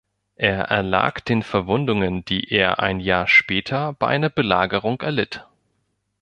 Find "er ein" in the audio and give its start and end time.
2.51-2.99